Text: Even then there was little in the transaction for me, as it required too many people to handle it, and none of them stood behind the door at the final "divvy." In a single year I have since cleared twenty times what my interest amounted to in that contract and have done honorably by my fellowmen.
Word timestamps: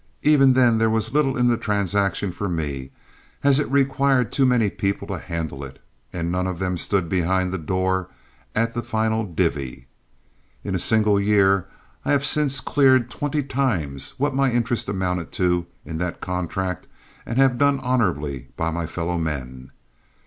Even 0.23 0.53
then 0.53 0.79
there 0.79 0.89
was 0.89 1.13
little 1.13 1.37
in 1.37 1.47
the 1.47 1.57
transaction 1.57 2.31
for 2.31 2.49
me, 2.49 2.89
as 3.43 3.59
it 3.59 3.69
required 3.69 4.31
too 4.31 4.47
many 4.47 4.67
people 4.67 5.05
to 5.07 5.19
handle 5.19 5.63
it, 5.63 5.77
and 6.11 6.31
none 6.31 6.47
of 6.47 6.57
them 6.57 6.75
stood 6.75 7.07
behind 7.07 7.51
the 7.53 7.59
door 7.59 8.09
at 8.55 8.73
the 8.73 8.81
final 8.81 9.23
"divvy." 9.23 9.85
In 10.63 10.73
a 10.73 10.79
single 10.79 11.19
year 11.19 11.67
I 12.03 12.13
have 12.13 12.25
since 12.25 12.61
cleared 12.61 13.11
twenty 13.11 13.43
times 13.43 14.15
what 14.17 14.33
my 14.33 14.51
interest 14.51 14.89
amounted 14.89 15.31
to 15.33 15.67
in 15.85 15.99
that 15.99 16.19
contract 16.19 16.87
and 17.23 17.37
have 17.37 17.59
done 17.59 17.79
honorably 17.81 18.47
by 18.57 18.71
my 18.71 18.87
fellowmen. 18.87 19.69